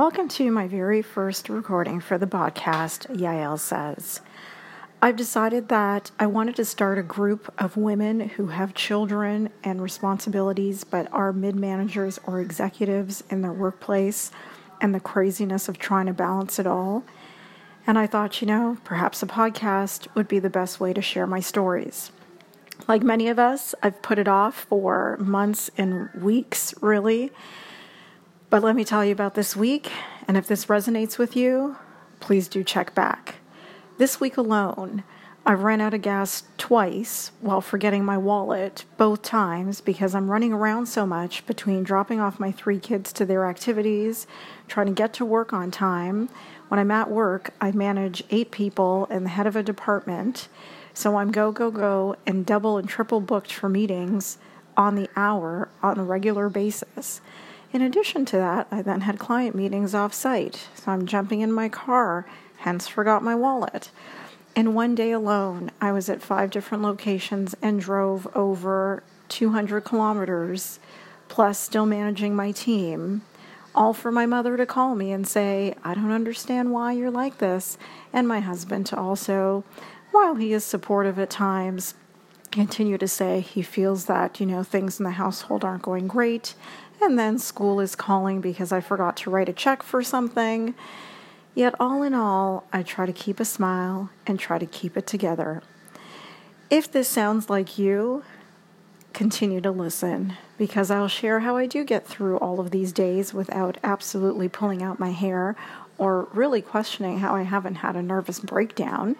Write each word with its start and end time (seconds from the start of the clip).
Welcome 0.00 0.28
to 0.28 0.50
my 0.50 0.66
very 0.66 1.02
first 1.02 1.50
recording 1.50 2.00
for 2.00 2.16
the 2.16 2.26
podcast, 2.26 3.14
Yael 3.14 3.58
Says. 3.58 4.22
I've 5.02 5.16
decided 5.16 5.68
that 5.68 6.10
I 6.18 6.24
wanted 6.26 6.56
to 6.56 6.64
start 6.64 6.96
a 6.96 7.02
group 7.02 7.52
of 7.58 7.76
women 7.76 8.30
who 8.30 8.46
have 8.46 8.72
children 8.72 9.50
and 9.62 9.82
responsibilities 9.82 10.84
but 10.84 11.06
are 11.12 11.34
mid 11.34 11.54
managers 11.54 12.18
or 12.26 12.40
executives 12.40 13.22
in 13.28 13.42
their 13.42 13.52
workplace 13.52 14.30
and 14.80 14.94
the 14.94 15.00
craziness 15.00 15.68
of 15.68 15.76
trying 15.76 16.06
to 16.06 16.14
balance 16.14 16.58
it 16.58 16.66
all. 16.66 17.04
And 17.86 17.98
I 17.98 18.06
thought, 18.06 18.40
you 18.40 18.46
know, 18.46 18.78
perhaps 18.84 19.22
a 19.22 19.26
podcast 19.26 20.08
would 20.14 20.28
be 20.28 20.38
the 20.38 20.48
best 20.48 20.80
way 20.80 20.94
to 20.94 21.02
share 21.02 21.26
my 21.26 21.40
stories. 21.40 22.10
Like 22.88 23.02
many 23.02 23.28
of 23.28 23.38
us, 23.38 23.74
I've 23.82 24.00
put 24.00 24.18
it 24.18 24.28
off 24.28 24.60
for 24.60 25.18
months 25.20 25.70
and 25.76 26.08
weeks, 26.14 26.72
really. 26.80 27.32
But 28.50 28.64
let 28.64 28.74
me 28.74 28.84
tell 28.84 29.04
you 29.04 29.12
about 29.12 29.34
this 29.34 29.54
week, 29.54 29.92
and 30.26 30.36
if 30.36 30.48
this 30.48 30.66
resonates 30.66 31.18
with 31.18 31.36
you, 31.36 31.76
please 32.18 32.48
do 32.48 32.64
check 32.64 32.96
back. 32.96 33.36
This 33.96 34.18
week 34.18 34.36
alone, 34.36 35.04
I 35.46 35.52
ran 35.52 35.80
out 35.80 35.94
of 35.94 36.02
gas 36.02 36.42
twice 36.58 37.30
while 37.40 37.60
forgetting 37.60 38.04
my 38.04 38.18
wallet 38.18 38.86
both 38.96 39.22
times 39.22 39.80
because 39.80 40.16
I'm 40.16 40.32
running 40.32 40.52
around 40.52 40.86
so 40.86 41.06
much 41.06 41.46
between 41.46 41.84
dropping 41.84 42.18
off 42.18 42.40
my 42.40 42.50
three 42.50 42.80
kids 42.80 43.12
to 43.14 43.24
their 43.24 43.46
activities, 43.48 44.26
trying 44.66 44.88
to 44.88 44.92
get 44.92 45.12
to 45.14 45.24
work 45.24 45.52
on 45.52 45.70
time. 45.70 46.28
When 46.66 46.80
I'm 46.80 46.90
at 46.90 47.08
work, 47.08 47.54
I 47.60 47.70
manage 47.70 48.24
eight 48.30 48.50
people 48.50 49.06
and 49.10 49.26
the 49.26 49.30
head 49.30 49.46
of 49.46 49.54
a 49.54 49.62
department, 49.62 50.48
so 50.92 51.18
I'm 51.18 51.30
go, 51.30 51.52
go, 51.52 51.70
go, 51.70 52.16
and 52.26 52.44
double 52.44 52.78
and 52.78 52.88
triple 52.88 53.20
booked 53.20 53.52
for 53.52 53.68
meetings 53.68 54.38
on 54.76 54.96
the 54.96 55.08
hour 55.14 55.68
on 55.84 56.00
a 56.00 56.04
regular 56.04 56.48
basis. 56.48 57.20
In 57.72 57.82
addition 57.82 58.24
to 58.26 58.36
that, 58.36 58.66
I 58.72 58.82
then 58.82 59.02
had 59.02 59.20
client 59.20 59.54
meetings 59.54 59.94
off 59.94 60.12
site, 60.12 60.68
so 60.74 60.90
I'm 60.90 61.06
jumping 61.06 61.40
in 61.40 61.52
my 61.52 61.68
car, 61.68 62.26
hence 62.58 62.88
forgot 62.88 63.22
my 63.22 63.36
wallet. 63.36 63.92
In 64.56 64.74
one 64.74 64.96
day 64.96 65.12
alone, 65.12 65.70
I 65.80 65.92
was 65.92 66.08
at 66.08 66.20
five 66.20 66.50
different 66.50 66.82
locations 66.82 67.54
and 67.62 67.80
drove 67.80 68.26
over 68.34 69.04
200 69.28 69.82
kilometers, 69.82 70.80
plus 71.28 71.60
still 71.60 71.86
managing 71.86 72.34
my 72.34 72.50
team, 72.50 73.22
all 73.72 73.94
for 73.94 74.10
my 74.10 74.26
mother 74.26 74.56
to 74.56 74.66
call 74.66 74.96
me 74.96 75.12
and 75.12 75.28
say, 75.28 75.76
I 75.84 75.94
don't 75.94 76.10
understand 76.10 76.72
why 76.72 76.90
you're 76.90 77.12
like 77.12 77.38
this, 77.38 77.78
and 78.12 78.26
my 78.26 78.40
husband 78.40 78.86
to 78.86 78.98
also, 78.98 79.62
while 80.10 80.34
he 80.34 80.52
is 80.52 80.64
supportive 80.64 81.20
at 81.20 81.30
times, 81.30 81.94
continue 82.50 82.98
to 82.98 83.08
say 83.08 83.40
he 83.40 83.62
feels 83.62 84.06
that, 84.06 84.40
you 84.40 84.46
know, 84.46 84.62
things 84.62 84.98
in 84.98 85.04
the 85.04 85.12
household 85.12 85.64
aren't 85.64 85.82
going 85.82 86.08
great 86.08 86.54
and 87.00 87.18
then 87.18 87.38
school 87.38 87.80
is 87.80 87.94
calling 87.94 88.40
because 88.40 88.72
I 88.72 88.80
forgot 88.80 89.16
to 89.18 89.30
write 89.30 89.48
a 89.48 89.52
check 89.52 89.82
for 89.82 90.02
something. 90.02 90.74
Yet, 91.54 91.74
all 91.80 92.02
in 92.02 92.14
all, 92.14 92.64
I 92.72 92.82
try 92.82 93.06
to 93.06 93.12
keep 93.12 93.40
a 93.40 93.44
smile 93.44 94.10
and 94.26 94.38
try 94.38 94.58
to 94.58 94.66
keep 94.66 94.96
it 94.96 95.06
together. 95.06 95.62
If 96.68 96.92
this 96.92 97.08
sounds 97.08 97.50
like 97.50 97.78
you, 97.78 98.22
continue 99.12 99.60
to 99.60 99.70
listen 99.72 100.36
because 100.56 100.90
I'll 100.90 101.08
share 101.08 101.40
how 101.40 101.56
I 101.56 101.66
do 101.66 101.84
get 101.84 102.06
through 102.06 102.38
all 102.38 102.60
of 102.60 102.70
these 102.70 102.92
days 102.92 103.34
without 103.34 103.76
absolutely 103.82 104.48
pulling 104.48 104.82
out 104.82 105.00
my 105.00 105.10
hair 105.10 105.56
or 105.98 106.28
really 106.32 106.62
questioning 106.62 107.18
how 107.18 107.34
I 107.34 107.42
haven't 107.42 107.76
had 107.76 107.96
a 107.96 108.02
nervous 108.02 108.38
breakdown. 108.38 109.16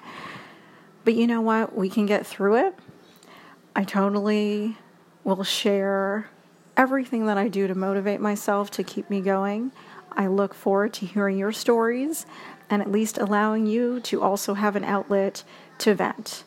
But 1.04 1.14
you 1.14 1.26
know 1.26 1.40
what? 1.40 1.74
We 1.74 1.90
can 1.90 2.06
get 2.06 2.26
through 2.26 2.56
it. 2.66 2.74
I 3.74 3.84
totally 3.84 4.76
will 5.24 5.44
share 5.44 6.28
everything 6.76 7.26
that 7.26 7.38
I 7.38 7.48
do 7.48 7.66
to 7.66 7.74
motivate 7.74 8.20
myself 8.20 8.70
to 8.72 8.82
keep 8.82 9.10
me 9.10 9.20
going. 9.20 9.72
I 10.12 10.26
look 10.26 10.54
forward 10.54 10.92
to 10.94 11.06
hearing 11.06 11.38
your 11.38 11.52
stories 11.52 12.26
and 12.68 12.82
at 12.82 12.90
least 12.90 13.18
allowing 13.18 13.66
you 13.66 14.00
to 14.00 14.22
also 14.22 14.54
have 14.54 14.76
an 14.76 14.84
outlet 14.84 15.44
to 15.78 15.94
vent. 15.94 16.44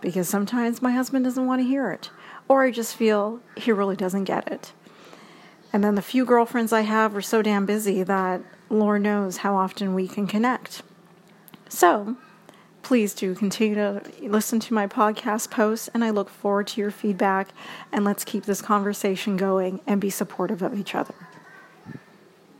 Because 0.00 0.28
sometimes 0.28 0.82
my 0.82 0.92
husband 0.92 1.24
doesn't 1.24 1.46
want 1.46 1.60
to 1.60 1.66
hear 1.66 1.90
it, 1.90 2.10
or 2.48 2.64
I 2.64 2.70
just 2.70 2.96
feel 2.96 3.40
he 3.56 3.70
really 3.70 3.96
doesn't 3.96 4.24
get 4.24 4.50
it. 4.50 4.72
And 5.72 5.84
then 5.84 5.94
the 5.94 6.02
few 6.02 6.24
girlfriends 6.24 6.72
I 6.72 6.80
have 6.80 7.14
are 7.16 7.22
so 7.22 7.42
damn 7.42 7.66
busy 7.66 8.02
that 8.02 8.42
Lord 8.68 9.02
knows 9.02 9.38
how 9.38 9.56
often 9.56 9.94
we 9.94 10.08
can 10.08 10.26
connect. 10.26 10.82
So, 11.68 12.16
please 12.90 13.14
do 13.14 13.36
continue 13.36 13.76
to 13.76 14.02
listen 14.20 14.58
to 14.58 14.74
my 14.74 14.84
podcast 14.84 15.48
posts, 15.48 15.86
and 15.94 16.02
I 16.02 16.10
look 16.10 16.28
forward 16.28 16.66
to 16.66 16.80
your 16.80 16.90
feedback. 16.90 17.50
And 17.92 18.04
let's 18.04 18.24
keep 18.24 18.46
this 18.46 18.60
conversation 18.60 19.36
going 19.36 19.78
and 19.86 20.00
be 20.00 20.10
supportive 20.10 20.60
of 20.60 20.76
each 20.76 20.96
other. 20.96 21.14